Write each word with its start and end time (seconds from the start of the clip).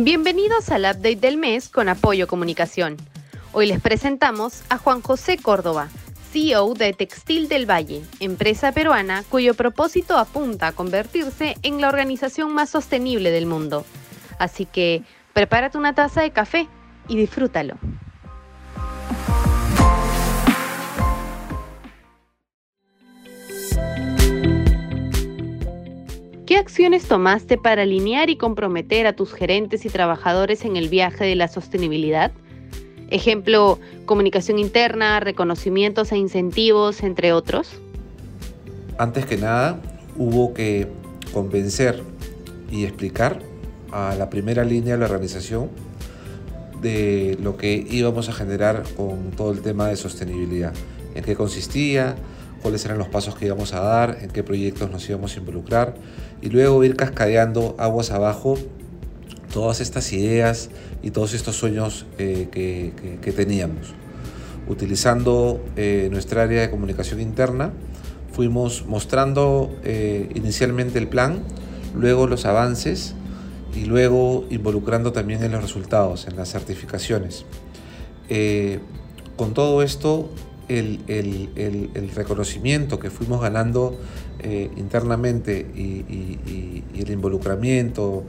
Bienvenidos 0.00 0.70
al 0.70 0.82
update 0.82 1.16
del 1.16 1.38
mes 1.38 1.68
con 1.68 1.88
Apoyo 1.88 2.28
Comunicación. 2.28 2.96
Hoy 3.50 3.66
les 3.66 3.80
presentamos 3.80 4.62
a 4.68 4.78
Juan 4.78 5.02
José 5.02 5.38
Córdoba, 5.38 5.88
CEO 6.30 6.74
de 6.74 6.92
Textil 6.92 7.48
del 7.48 7.68
Valle, 7.68 8.02
empresa 8.20 8.70
peruana 8.70 9.24
cuyo 9.28 9.54
propósito 9.54 10.16
apunta 10.16 10.68
a 10.68 10.72
convertirse 10.72 11.56
en 11.64 11.80
la 11.80 11.88
organización 11.88 12.54
más 12.54 12.70
sostenible 12.70 13.32
del 13.32 13.46
mundo. 13.46 13.84
Así 14.38 14.66
que 14.66 15.02
prepárate 15.32 15.78
una 15.78 15.96
taza 15.96 16.22
de 16.22 16.30
café 16.30 16.68
y 17.08 17.16
disfrútalo. 17.16 17.76
¿Qué 26.58 26.62
acciones 26.62 27.04
tomaste 27.04 27.56
para 27.56 27.82
alinear 27.82 28.30
y 28.30 28.36
comprometer 28.36 29.06
a 29.06 29.12
tus 29.12 29.32
gerentes 29.32 29.84
y 29.84 29.90
trabajadores 29.90 30.64
en 30.64 30.76
el 30.76 30.88
viaje 30.88 31.24
de 31.24 31.36
la 31.36 31.46
sostenibilidad? 31.46 32.32
Ejemplo, 33.10 33.78
comunicación 34.06 34.58
interna, 34.58 35.20
reconocimientos 35.20 36.10
e 36.10 36.16
incentivos, 36.16 37.04
entre 37.04 37.32
otros. 37.32 37.70
Antes 38.98 39.24
que 39.24 39.36
nada, 39.36 39.80
hubo 40.16 40.52
que 40.52 40.88
convencer 41.32 42.02
y 42.72 42.82
explicar 42.82 43.38
a 43.92 44.16
la 44.16 44.28
primera 44.28 44.64
línea 44.64 44.94
de 44.94 44.98
la 44.98 45.06
organización 45.06 45.70
de 46.82 47.38
lo 47.40 47.56
que 47.56 47.86
íbamos 47.88 48.28
a 48.30 48.32
generar 48.32 48.82
con 48.96 49.30
todo 49.30 49.52
el 49.52 49.60
tema 49.60 49.86
de 49.86 49.94
sostenibilidad, 49.94 50.74
en 51.14 51.22
qué 51.22 51.36
consistía, 51.36 52.16
cuáles 52.62 52.84
eran 52.84 52.98
los 52.98 53.08
pasos 53.08 53.34
que 53.34 53.46
íbamos 53.46 53.72
a 53.72 53.80
dar, 53.80 54.18
en 54.20 54.30
qué 54.30 54.42
proyectos 54.42 54.90
nos 54.90 55.08
íbamos 55.08 55.36
a 55.36 55.38
involucrar 55.38 55.94
y 56.42 56.50
luego 56.50 56.82
ir 56.84 56.96
cascadeando 56.96 57.74
aguas 57.78 58.10
abajo 58.10 58.56
todas 59.52 59.80
estas 59.80 60.12
ideas 60.12 60.70
y 61.02 61.10
todos 61.10 61.34
estos 61.34 61.56
sueños 61.56 62.06
eh, 62.18 62.48
que, 62.50 63.32
teníamos. 63.32 63.94
Utilizando 64.68 65.64
eh, 65.76 66.08
nuestra 66.10 66.42
área 66.42 66.60
de 66.60 66.70
comunicación 66.70 67.20
interna, 67.20 67.72
fuimos 68.32 68.84
mostrando 68.86 69.74
eh, 69.84 70.28
inicialmente 70.34 70.98
el 70.98 71.08
plan, 71.08 71.42
luego 71.94 72.26
los 72.26 72.44
avances 72.44 73.14
y 73.74 73.86
luego 73.86 74.46
involucrando 74.50 75.12
también 75.12 75.42
en 75.42 75.52
los 75.52 75.62
resultados, 75.62 76.26
en 76.26 76.36
las 76.36 76.50
certificaciones. 76.50 77.44
con 79.36 79.54
todo 79.54 79.82
esto 79.82 80.30
el, 80.68 82.10
reconocimiento 82.14 82.98
que 82.98 83.10
fuimos 83.10 83.40
ganando 83.40 83.98
eh, 84.40 84.70
internamente 84.76 85.66
y, 85.74 86.84
el 86.94 87.10
involucramiento, 87.10 88.24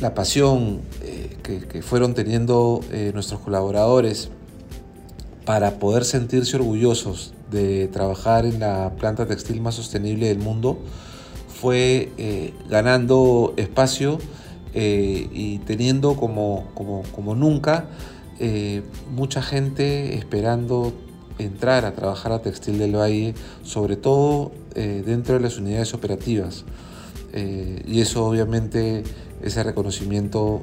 la 0.00 0.14
pasión 0.14 0.80
eh, 1.02 1.36
que, 1.42 1.82
fueron 1.82 2.14
teniendo 2.14 2.80
eh, 2.90 3.10
nuestros 3.14 3.40
colaboradores 3.40 4.30
para 5.44 5.78
poder 5.78 6.04
sentirse 6.04 6.56
orgullosos 6.56 7.34
de 7.50 7.88
trabajar 7.88 8.46
en 8.46 8.60
la 8.60 8.92
planta 8.98 9.26
textil 9.26 9.60
más 9.60 9.74
sostenible 9.74 10.28
del 10.28 10.38
mundo, 10.38 10.78
fue 11.48 12.10
ganando 12.68 13.54
espacio 13.56 14.18
y 14.74 15.58
teniendo 15.66 16.16
como, 16.16 16.66
como, 16.74 17.34
nunca 17.34 17.86
eh, 18.40 18.82
mucha 19.14 19.42
gente 19.42 20.14
esperando 20.16 20.92
entrar 21.38 21.84
a 21.84 21.94
trabajar 21.94 22.32
a 22.32 22.42
Textil 22.42 22.78
del 22.78 22.96
Valle, 22.96 23.34
sobre 23.62 23.96
todo 23.96 24.52
eh, 24.74 25.02
dentro 25.06 25.34
de 25.34 25.40
las 25.40 25.56
unidades 25.56 25.94
operativas. 25.94 26.64
Eh, 27.32 27.82
y 27.86 28.00
eso 28.00 28.26
obviamente, 28.26 29.04
ese 29.42 29.62
reconocimiento 29.62 30.62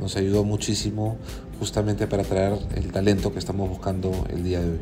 nos 0.00 0.16
ayudó 0.16 0.44
muchísimo 0.44 1.16
justamente 1.58 2.06
para 2.06 2.22
traer 2.22 2.58
el 2.76 2.92
talento 2.92 3.32
que 3.32 3.38
estamos 3.38 3.68
buscando 3.68 4.12
el 4.30 4.44
día 4.44 4.60
de 4.60 4.72
hoy. 4.72 4.80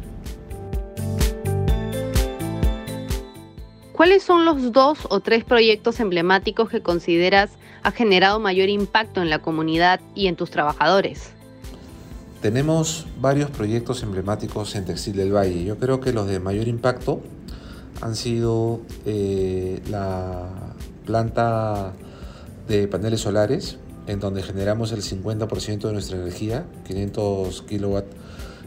¿Cuáles 3.93 4.23
son 4.23 4.45
los 4.45 4.73
dos 4.73 4.99
o 5.09 5.21
tres 5.21 5.45
proyectos 5.45 6.01
emblemáticos 6.01 6.69
que 6.69 6.83
consideras 6.83 7.51
ha 7.87 7.93
generado 7.93 8.41
mayor 8.41 8.69
impacto 8.69 9.23
en 9.23 9.31
la 9.31 9.39
comunidad 9.39 10.01
y 10.17 10.27
en 10.27 10.35
tus 10.35 10.51
trabajadores? 10.51 11.31
Tenemos 12.43 13.07
varios 13.21 13.49
proyectos 13.53 14.03
emblemáticos 14.03 14.75
en 14.75 14.85
Textil 14.85 15.15
del 15.15 15.33
Valle. 15.33 15.63
Yo 15.63 15.79
creo 15.79 16.01
que 16.01 16.13
los 16.13 16.27
de 16.27 16.41
mayor 16.41 16.67
impacto 16.67 17.21
han 18.01 18.17
sido 18.17 18.81
eh, 19.05 19.81
la 19.89 20.49
planta 21.05 21.93
de 22.67 22.89
paneles 22.89 23.21
solares, 23.21 23.79
en 24.09 24.19
donde 24.19 24.43
generamos 24.43 24.91
el 24.91 25.03
50% 25.03 25.87
de 25.87 25.93
nuestra 25.93 26.17
energía, 26.17 26.65
500 26.89 27.63
kilowatts 27.63 28.17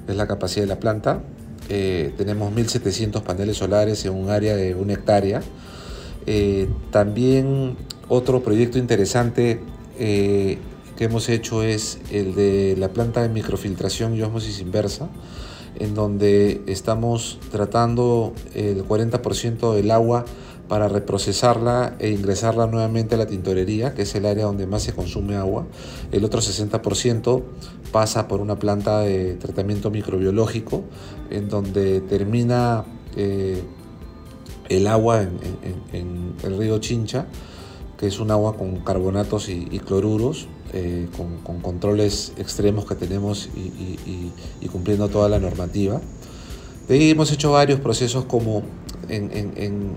es 0.07 0.15
la 0.15 0.27
capacidad 0.27 0.63
de 0.63 0.69
la 0.69 0.79
planta. 0.79 1.21
Eh, 1.67 2.13
tenemos 2.17 2.53
1.700 2.53 3.21
paneles 3.23 3.57
solares 3.57 4.05
en 4.05 4.13
un 4.13 4.29
área 4.29 4.55
de 4.55 4.75
una 4.75 4.93
hectárea. 4.93 5.41
Eh, 6.25 6.69
también 6.91 7.75
otro 8.09 8.43
proyecto 8.43 8.77
interesante 8.77 9.59
que 9.97 11.05
hemos 11.05 11.29
hecho 11.29 11.63
es 11.63 11.99
el 12.11 12.35
de 12.35 12.75
la 12.77 12.89
planta 12.89 13.21
de 13.21 13.29
microfiltración 13.29 14.15
y 14.15 14.21
osmosis 14.21 14.59
inversa, 14.59 15.09
en 15.77 15.93
donde 15.93 16.61
estamos 16.67 17.39
tratando 17.51 18.33
el 18.53 18.85
40% 18.85 19.73
del 19.73 19.91
agua 19.91 20.25
para 20.67 20.87
reprocesarla 20.87 21.95
e 21.99 22.09
ingresarla 22.09 22.67
nuevamente 22.67 23.15
a 23.15 23.17
la 23.17 23.25
tintorería, 23.25 23.93
que 23.93 24.03
es 24.03 24.13
el 24.15 24.25
área 24.25 24.45
donde 24.45 24.67
más 24.67 24.83
se 24.83 24.93
consume 24.93 25.35
agua. 25.35 25.65
El 26.11 26.23
otro 26.23 26.41
60% 26.41 27.43
pasa 27.91 28.27
por 28.27 28.39
una 28.39 28.59
planta 28.59 28.99
de 28.99 29.35
tratamiento 29.35 29.89
microbiológico, 29.89 30.83
en 31.31 31.49
donde 31.49 32.01
termina 32.01 32.85
eh, 33.15 33.63
el 34.69 34.85
agua 34.85 35.23
en, 35.23 36.35
el 36.43 36.57
río 36.57 36.77
Chincha, 36.77 37.25
que 37.99 38.07
es 38.07 38.19
un 38.19 38.31
agua 38.31 38.55
con 38.55 38.77
carbonatos 38.77 39.49
y 39.49 39.79
cloruros, 39.79 40.47
eh, 40.71 41.07
con, 41.43 41.61
controles 41.61 42.33
extremos 42.37 42.85
que 42.85 42.93
tenemos 42.93 43.49
y, 43.55 44.67
cumpliendo 44.67 45.09
toda 45.09 45.27
la 45.27 45.39
normativa. 45.39 45.99
De 46.87 46.93
ahí 46.93 47.09
hemos 47.09 47.31
hecho 47.31 47.51
varios 47.51 47.79
procesos 47.79 48.25
como 48.25 48.61
en, 49.09 49.95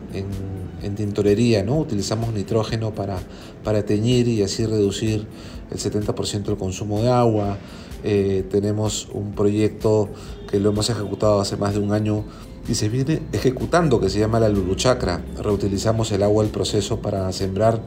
tintorería, 0.96 1.62
¿no? 1.62 1.78
utilizamos 1.78 2.32
nitrógeno 2.32 2.94
para, 2.94 3.18
para 3.62 3.84
teñir 3.84 4.28
y 4.28 4.42
así 4.42 4.64
reducir 4.64 5.26
el 5.70 5.78
70% 5.78 6.44
del 6.44 6.56
consumo 6.56 7.02
de 7.02 7.10
agua. 7.10 7.58
Eh, 8.02 8.44
tenemos 8.50 9.08
un 9.12 9.32
proyecto 9.32 10.08
que 10.50 10.58
lo 10.58 10.70
hemos 10.70 10.88
ejecutado 10.88 11.40
hace 11.40 11.58
más 11.58 11.74
de 11.74 11.80
un 11.80 11.92
año 11.92 12.24
y 12.68 12.74
se 12.74 12.88
viene 12.88 13.22
ejecutando 13.32 14.00
que 14.00 14.10
se 14.10 14.18
llama 14.18 14.40
la 14.40 14.48
Luluchacra. 14.48 15.20
Reutilizamos 15.42 16.12
el 16.12 16.22
agua 16.22 16.44
del 16.44 16.52
proceso 16.52 17.00
para 17.00 17.30
sembrar 17.32 17.80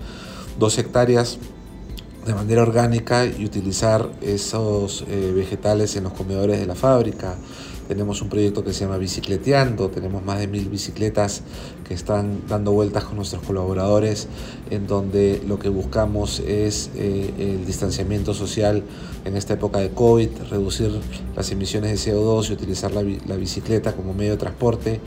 dos 0.59 0.77
hectáreas 0.77 1.39
de 2.25 2.33
manera 2.33 2.63
orgánica 2.63 3.25
y 3.25 3.45
utilizar 3.45 4.09
esos 4.21 5.05
eh, 5.07 5.31
vegetales 5.35 5.95
en 5.95 6.05
los 6.05 6.13
comedores 6.13 6.59
de 6.59 6.65
la 6.65 6.75
fábrica. 6.75 7.35
Tenemos 7.87 8.23
un 8.23 8.29
proyecto 8.29 8.63
que 8.63 8.73
se 8.73 8.83
llama 8.85 8.97
Bicicleteando, 8.97 9.89
tenemos 9.89 10.25
más 10.25 10.39
de 10.39 10.47
mil 10.47 10.69
bicicletas 10.69 11.43
que 11.87 11.93
están 11.93 12.41
dando 12.47 12.71
vueltas 12.71 13.03
con 13.03 13.17
nuestros 13.17 13.43
colaboradores, 13.43 14.27
en 14.71 14.87
donde 14.87 15.43
lo 15.47 15.59
que 15.59 15.69
buscamos 15.69 16.39
es 16.39 16.89
eh, 16.95 17.31
el 17.37 17.65
distanciamiento 17.67 18.33
social 18.33 18.81
en 19.23 19.37
esta 19.37 19.53
época 19.53 19.77
de 19.77 19.91
COVID, 19.91 20.29
reducir 20.49 20.99
las 21.35 21.51
emisiones 21.51 22.03
de 22.03 22.11
CO2 22.11 22.49
y 22.49 22.53
utilizar 22.53 22.91
la, 22.91 23.03
bicicleta 23.35 23.93
como 23.93 24.15
medio 24.15 24.31
de 24.31 24.37
transporte 24.37 24.99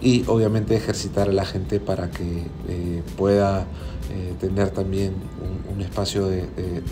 y 0.00 0.24
obviamente 0.26 0.74
ejercitar 0.74 1.28
a 1.28 1.32
la 1.32 1.44
gente 1.44 1.80
para 1.80 2.10
que 2.10 2.44
eh, 2.68 3.02
pueda 3.18 3.66
eh, 4.10 4.34
tener 4.40 4.70
también 4.70 5.14
un, 5.70 5.80
espacio 5.80 6.26
de, 6.26 6.46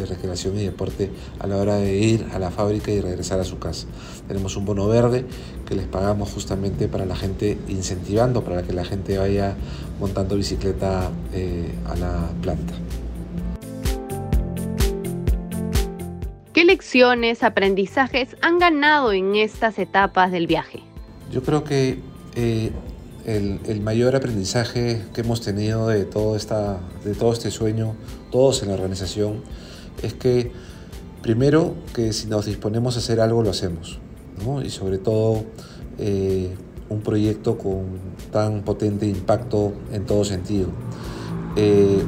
recreación 0.09 0.57
y 0.59 0.65
deporte 0.65 1.11
a 1.39 1.47
la 1.47 1.57
hora 1.57 1.77
de 1.77 1.97
ir 1.97 2.27
a 2.33 2.39
la 2.39 2.51
fábrica 2.51 2.91
y 2.91 3.01
regresar 3.01 3.39
a 3.39 3.45
su 3.45 3.59
casa. 3.59 3.87
Tenemos 4.27 4.57
un 4.57 4.65
bono 4.65 4.89
verde 4.89 5.25
que 5.67 5.75
les 5.75 5.87
pagamos 5.87 6.31
justamente 6.31 6.89
para 6.89 7.05
la 7.07 7.15
gente, 7.15 7.57
incentivando 7.69 8.43
para 8.43 8.63
que 8.63 8.73
la 8.73 8.85
gente 8.85 9.17
vaya 9.19 9.55
montando 10.01 10.37
bicicleta 10.37 11.11
eh, 11.33 11.71
a 11.87 11.97
la 11.97 12.31
planta. 12.43 12.75
¿Qué 16.53 16.65
lecciones, 16.65 17.43
aprendizajes 17.43 18.37
han 18.43 18.59
ganado 18.59 19.13
en 19.13 19.37
estas 19.37 19.79
etapas 19.79 20.33
del 20.33 20.47
viaje? 20.47 20.81
Yo 21.31 21.43
creo 21.43 21.63
que 21.63 22.01
eh, 22.35 22.73
el, 23.37 23.81
mayor 23.81 24.17
aprendizaje 24.17 25.03
que 25.15 25.21
hemos 25.21 25.41
tenido 25.41 25.89
de 25.89 26.05
todo, 26.05 26.37
este 26.37 27.51
sueño, 27.51 27.95
todos 28.31 28.63
en 28.63 28.69
la 28.69 28.75
organización, 28.75 29.43
es 30.03 30.15
que 30.15 30.53
primero 31.23 31.75
que 31.95 32.13
si 32.13 32.27
nos 32.27 32.47
disponemos 32.47 32.97
a 32.97 33.01
hacer 33.01 33.21
algo 33.21 33.43
lo 33.43 33.51
hacemos, 33.51 33.99
y 34.65 34.71
sobre 34.71 34.99
todo 34.99 35.45
eh, 35.99 36.55
un 36.89 37.03
proyecto 37.03 37.59
con 37.59 37.85
tan 38.33 38.63
potente 38.63 39.07
impacto 39.07 39.73
en 39.93 40.07
todo 40.07 40.25
sentido. 40.25 40.69
Eh, 41.57 42.03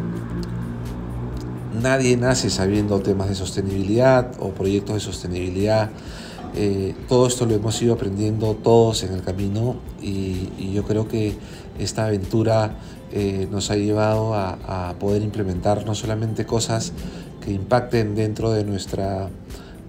nadie 1.80 2.16
nace 2.16 2.50
sabiendo 2.50 3.00
temas 3.00 3.28
de 3.28 3.34
sostenibilidad 3.34 4.32
o 4.40 4.50
proyectos 4.50 4.94
de 4.94 5.00
sostenibilidad. 5.00 5.90
Eh, 6.54 6.94
todo 7.08 7.26
esto 7.26 7.46
lo 7.46 7.54
hemos 7.54 7.81
ido 7.81 7.94
aprendiendo 7.94 8.54
todos 8.54 9.04
en 9.04 9.14
el 9.14 9.22
camino 9.22 9.76
y, 10.02 10.72
yo 10.72 10.84
creo 10.84 11.06
que 11.06 11.34
esta 11.78 12.06
aventura 12.06 12.76
eh, 13.12 13.46
nos 13.50 13.70
ha 13.70 13.76
llevado 13.76 14.34
a, 14.34 14.94
poder 14.99 15.22
implementar 15.22 15.84
no 15.84 15.94
solamente 15.94 16.46
cosas 16.46 16.93
que 17.44 17.52
impacten 17.52 18.14
dentro 18.14 18.50
de 18.52 18.64
nuestra, 18.64 19.28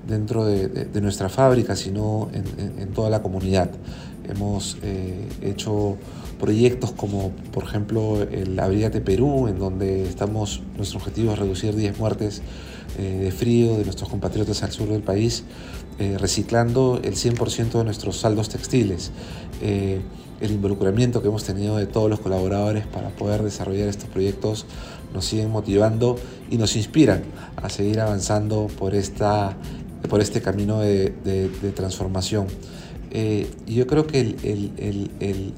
dentro 0.07 0.45
de, 0.45 1.01
nuestra 1.01 1.29
fábrica, 1.29 1.75
sino 1.75 2.29
en, 2.33 2.89
toda 2.93 3.09
la 3.09 3.21
comunidad. 3.21 3.69
Hemos 4.29 4.77
eh, 4.83 5.27
hecho 5.41 5.97
proyectos 6.39 6.91
como 6.91 7.31
por 7.53 7.63
ejemplo 7.63 8.21
el 8.23 8.59
Abrigate 8.59 8.99
Perú, 9.01 9.47
en 9.47 9.59
donde 9.59 10.03
estamos, 10.03 10.61
nuestro 10.75 10.99
objetivo 10.99 11.33
es 11.33 11.39
reducir 11.39 11.75
10 11.75 11.97
muertes 11.99 12.41
de 12.97 13.31
frío 13.31 13.77
de 13.77 13.85
nuestros 13.85 14.09
compatriotas 14.09 14.63
al 14.63 14.71
sur 14.71 14.87
del 14.87 15.01
país, 15.01 15.43
eh, 15.99 16.17
reciclando 16.19 16.99
el 17.03 17.15
100% 17.15 17.79
de 17.79 17.83
nuestros 17.83 18.17
saldos 18.17 18.49
textiles. 18.49 19.11
Eh, 19.61 20.01
el 20.41 20.51
involucramiento 20.51 21.21
que 21.21 21.27
hemos 21.27 21.43
tenido 21.43 21.77
de 21.77 21.85
todos 21.85 22.09
los 22.09 22.19
colaboradores 22.19 22.85
para 22.87 23.09
poder 23.09 23.43
desarrollar 23.43 23.87
estos 23.87 24.09
proyectos 24.09 24.65
nos 25.13 25.25
siguen 25.25 25.51
motivando 25.51 26.17
y 26.49 26.57
nos 26.57 26.75
inspiran 26.75 27.23
a 27.55 27.69
seguir 27.69 27.99
avanzando 27.99 28.67
por, 28.77 28.95
esta, 28.95 29.55
por 30.09 30.19
este 30.19 30.41
camino 30.41 30.79
de, 30.79 31.13
transformación. 31.75 32.47
y 33.13 33.73
yo 33.73 33.87
creo 33.87 34.07
que 34.07 34.19
el, 34.19 35.51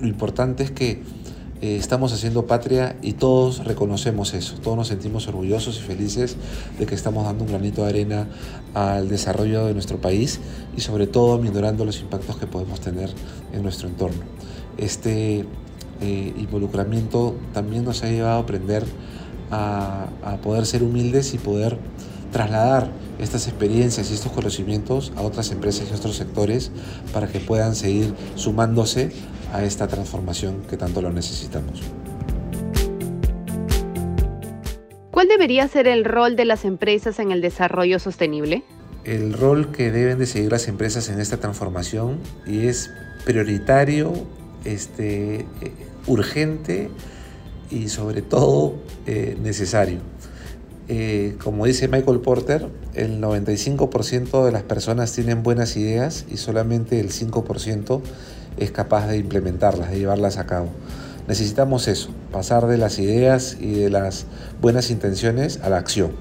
lo 0.00 0.08
importante 0.08 0.64
es 0.64 0.70
que 0.70 1.02
eh, 1.64 1.76
estamos 1.76 2.12
haciendo 2.12 2.46
patria 2.46 2.94
y 3.00 3.14
todos 3.14 3.64
reconocemos 3.64 4.34
eso, 4.34 4.56
todos 4.62 4.76
nos 4.76 4.88
sentimos 4.88 5.28
orgullosos 5.28 5.78
y 5.78 5.80
felices 5.80 6.36
de 6.78 6.84
que 6.84 6.94
estamos 6.94 7.24
dando 7.24 7.44
un 7.44 7.50
granito 7.50 7.84
de 7.84 7.88
arena 7.88 8.28
al 8.74 9.08
desarrollo 9.08 9.64
de 9.64 9.72
nuestro 9.72 9.96
país 9.96 10.40
y 10.76 10.82
sobre 10.82 11.06
todo 11.06 11.38
minorando 11.38 11.86
los 11.86 12.02
impactos 12.02 12.36
que 12.36 12.46
podemos 12.46 12.80
tener 12.80 13.08
en 13.54 13.62
nuestro 13.62 13.88
entorno. 13.88 14.20
Este 14.76 15.46
eh, 16.02 16.34
involucramiento 16.36 17.34
también 17.54 17.82
nos 17.82 18.02
ha 18.02 18.10
llevado 18.10 18.36
a 18.36 18.40
aprender 18.40 18.84
a, 19.50 20.08
a 20.22 20.36
poder 20.42 20.66
ser 20.66 20.82
humildes 20.82 21.32
y 21.32 21.38
poder 21.38 21.78
trasladar 22.30 22.90
estas 23.18 23.48
experiencias 23.48 24.10
y 24.10 24.14
estos 24.14 24.32
conocimientos 24.32 25.14
a 25.16 25.22
otras 25.22 25.50
empresas 25.50 25.88
y 25.90 25.94
otros 25.94 26.16
sectores 26.16 26.72
para 27.14 27.26
que 27.26 27.40
puedan 27.40 27.74
seguir 27.74 28.12
sumándose 28.34 29.12
a 29.54 29.62
esta 29.62 29.86
transformación 29.86 30.62
que 30.68 30.76
tanto 30.76 31.00
lo 31.00 31.12
necesitamos. 31.12 31.80
¿Cuál 35.12 35.28
debería 35.28 35.68
ser 35.68 35.86
el 35.86 36.04
rol 36.04 36.34
de 36.34 36.44
las 36.44 36.64
empresas 36.64 37.20
en 37.20 37.30
el 37.30 37.40
desarrollo 37.40 38.00
sostenible? 38.00 38.64
El 39.04 39.32
rol 39.32 39.70
que 39.70 39.92
deben 39.92 40.18
de 40.18 40.26
seguir 40.26 40.50
las 40.50 40.66
empresas 40.66 41.08
en 41.08 41.20
esta 41.20 41.36
transformación 41.36 42.18
y 42.46 42.66
es 42.66 42.90
prioritario, 43.24 44.12
este, 44.64 45.36
eh, 45.36 45.46
urgente 46.08 46.90
y 47.70 47.90
sobre 47.90 48.22
todo 48.22 48.74
eh, 49.06 49.36
necesario. 49.40 50.00
Eh, 50.88 51.36
como 51.42 51.64
dice 51.64 51.86
Michael 51.86 52.20
Porter, 52.20 52.68
el 52.94 53.20
95% 53.20 54.44
de 54.44 54.52
las 54.52 54.64
personas 54.64 55.12
tienen 55.12 55.44
buenas 55.44 55.76
ideas 55.76 56.26
y 56.28 56.38
solamente 56.38 56.98
el 56.98 57.10
5% 57.10 58.02
es 58.56 58.70
capaz 58.70 59.06
de 59.06 59.18
implementarlas, 59.18 59.90
de 59.90 59.98
llevarlas 59.98 60.38
a 60.38 60.46
cabo. 60.46 60.68
Necesitamos 61.26 61.88
eso, 61.88 62.10
pasar 62.30 62.66
de 62.66 62.78
las 62.78 62.98
ideas 62.98 63.56
y 63.60 63.72
de 63.72 63.90
las 63.90 64.26
buenas 64.60 64.90
intenciones 64.90 65.60
a 65.62 65.70
la 65.70 65.78
acción. 65.78 66.12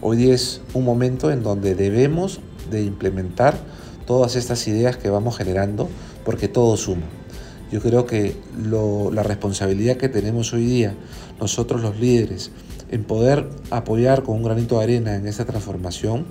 Hoy 0.00 0.16
día 0.16 0.34
es 0.34 0.62
un 0.72 0.84
momento 0.84 1.30
en 1.30 1.42
donde 1.42 1.74
debemos 1.74 2.40
de 2.70 2.82
implementar 2.82 3.54
todas 4.06 4.36
estas 4.36 4.66
ideas 4.66 4.96
que 4.96 5.10
vamos 5.10 5.36
generando 5.36 5.88
porque 6.24 6.48
todo 6.48 6.76
suma. 6.76 7.06
Yo 7.70 7.80
creo 7.80 8.06
que 8.06 8.34
la 9.12 9.22
responsabilidad 9.22 9.96
que 9.96 10.08
tenemos 10.08 10.52
hoy 10.52 10.64
día, 10.64 10.94
nosotros 11.38 11.82
los 11.82 12.00
líderes, 12.00 12.50
en 12.90 13.04
poder 13.04 13.48
apoyar 13.70 14.22
con 14.24 14.36
un 14.36 14.42
granito 14.42 14.78
de 14.78 14.84
arena 14.84 15.14
en 15.14 15.28
esta 15.28 15.44
transformación, 15.44 16.26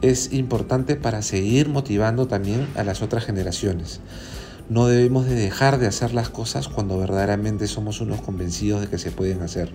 es 0.00 0.32
importante 0.32 0.96
para 0.96 1.20
seguir 1.20 1.68
motivando 1.68 2.26
también 2.26 2.66
a 2.76 2.84
las 2.84 3.02
otras 3.02 3.24
generaciones. 3.26 4.00
No 4.70 4.86
debemos 4.86 5.26
de 5.26 5.34
dejar 5.34 5.80
de 5.80 5.88
hacer 5.88 6.14
las 6.14 6.30
cosas 6.30 6.68
cuando 6.68 6.96
verdaderamente 6.96 7.66
somos 7.66 8.00
unos 8.00 8.20
convencidos 8.20 8.80
de 8.80 8.86
que 8.86 8.98
se 8.98 9.10
pueden 9.10 9.42
hacer. 9.42 9.72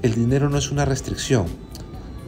El 0.00 0.14
dinero 0.14 0.48
no 0.48 0.56
es 0.56 0.70
una 0.70 0.86
restricción. 0.86 1.44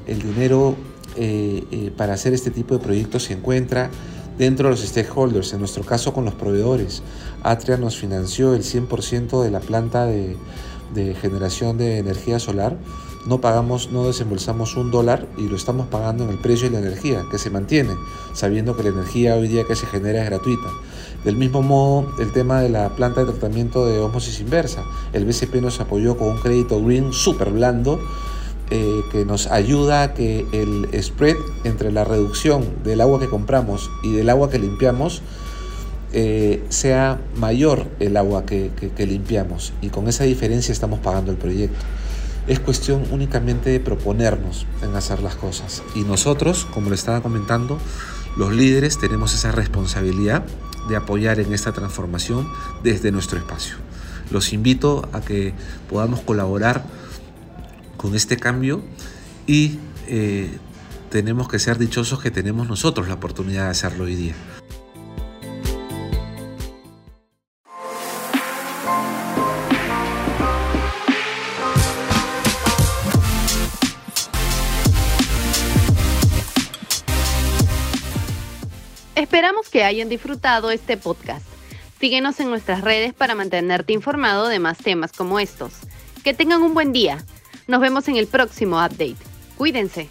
El 0.06 0.20
dinero 0.20 0.76
eh, 1.16 1.64
eh, 1.70 1.90
para 1.96 2.12
hacer 2.12 2.34
este 2.34 2.50
tipo 2.50 2.76
de 2.76 2.84
proyectos 2.84 3.24
se 3.24 3.32
encuentra 3.32 3.90
dentro 4.36 4.68
de 4.68 4.72
los 4.72 4.84
stakeholders, 4.86 5.54
en 5.54 5.60
nuestro 5.60 5.84
caso 5.84 6.12
con 6.12 6.26
los 6.26 6.34
proveedores. 6.34 7.02
Atria 7.42 7.78
nos 7.78 7.96
financió 7.96 8.54
el 8.54 8.62
100% 8.62 9.42
de 9.42 9.50
la 9.50 9.60
planta 9.60 10.04
de, 10.04 10.36
de 10.94 11.14
generación 11.14 11.78
de 11.78 11.96
energía 11.96 12.38
solar 12.38 12.76
no 13.26 13.40
pagamos, 13.40 13.90
no 13.90 14.06
desembolsamos 14.06 14.76
un 14.76 14.92
dólar 14.92 15.26
y 15.36 15.48
lo 15.48 15.56
estamos 15.56 15.88
pagando 15.88 16.22
en 16.22 16.30
el 16.30 16.38
precio 16.38 16.70
de 16.70 16.80
la 16.80 16.86
energía, 16.86 17.24
que 17.28 17.38
se 17.38 17.50
mantiene, 17.50 17.96
sabiendo 18.34 18.76
que 18.76 18.84
la 18.84 18.90
energía 18.90 19.34
hoy 19.34 19.48
día 19.48 19.64
que 19.64 19.74
se 19.74 19.86
genera 19.86 20.22
es 20.22 20.30
gratuita. 20.30 20.68
Del 21.26 21.34
mismo 21.34 21.60
modo, 21.60 22.06
el 22.20 22.30
tema 22.30 22.60
de 22.60 22.68
la 22.68 22.90
planta 22.90 23.24
de 23.24 23.32
tratamiento 23.32 23.84
de 23.84 23.98
osmosis 23.98 24.38
inversa. 24.38 24.84
El 25.12 25.24
BCP 25.24 25.56
nos 25.56 25.80
apoyó 25.80 26.16
con 26.16 26.28
un 26.28 26.38
crédito 26.38 26.80
green 26.80 27.12
súper 27.12 27.50
blando 27.50 27.98
eh, 28.70 29.00
que 29.10 29.24
nos 29.24 29.48
ayuda 29.48 30.04
a 30.04 30.14
que 30.14 30.46
el 30.52 30.88
spread 31.02 31.34
entre 31.64 31.90
la 31.90 32.04
reducción 32.04 32.64
del 32.84 33.00
agua 33.00 33.18
que 33.18 33.28
compramos 33.28 33.90
y 34.04 34.12
del 34.12 34.30
agua 34.30 34.50
que 34.50 34.60
limpiamos 34.60 35.20
eh, 36.12 36.64
sea 36.68 37.20
mayor 37.34 37.88
el 37.98 38.16
agua 38.16 38.46
que 38.46 38.70
limpiamos. 38.96 39.72
Y 39.82 39.88
con 39.88 40.06
esa 40.06 40.22
diferencia 40.22 40.70
estamos 40.70 41.00
pagando 41.00 41.32
el 41.32 41.38
proyecto. 41.38 41.84
Es 42.46 42.60
cuestión 42.60 43.02
únicamente 43.10 43.70
de 43.70 43.80
proponernos 43.80 44.64
en 44.80 44.94
hacer 44.94 45.20
las 45.22 45.34
cosas. 45.34 45.82
Y 45.96 46.02
nosotros, 46.02 46.68
como 46.72 46.90
le 46.90 46.94
estaba 46.94 47.20
comentando, 47.20 47.78
los 48.36 48.52
líderes 48.52 48.98
tenemos 49.00 49.34
esa 49.34 49.50
responsabilidad 49.50 50.44
de 50.88 50.96
apoyar 50.96 51.40
en 51.40 51.52
esta 51.52 51.72
transformación 51.72 52.48
desde 52.82 53.12
nuestro 53.12 53.38
espacio. 53.38 53.76
Los 54.30 54.52
invito 54.52 55.08
a 55.12 55.20
que 55.20 55.54
podamos 55.88 56.20
colaborar 56.20 56.84
con 57.96 58.14
este 58.14 58.36
cambio 58.36 58.82
y 59.46 59.78
eh, 60.08 60.50
tenemos 61.10 61.48
que 61.48 61.58
ser 61.58 61.78
dichosos 61.78 62.20
que 62.20 62.30
tenemos 62.30 62.68
nosotros 62.68 63.08
la 63.08 63.14
oportunidad 63.14 63.64
de 63.64 63.70
hacerlo 63.70 64.04
hoy 64.04 64.14
día. 64.16 64.34
Esperamos 79.16 79.70
que 79.70 79.82
hayan 79.82 80.10
disfrutado 80.10 80.70
este 80.70 80.98
podcast. 80.98 81.42
Síguenos 81.98 82.38
en 82.38 82.50
nuestras 82.50 82.82
redes 82.82 83.14
para 83.14 83.34
mantenerte 83.34 83.94
informado 83.94 84.46
de 84.46 84.58
más 84.58 84.76
temas 84.76 85.10
como 85.10 85.40
estos. 85.40 85.72
Que 86.22 86.34
tengan 86.34 86.60
un 86.60 86.74
buen 86.74 86.92
día. 86.92 87.24
Nos 87.66 87.80
vemos 87.80 88.08
en 88.08 88.16
el 88.16 88.26
próximo 88.26 88.76
update. 88.76 89.16
Cuídense. 89.56 90.10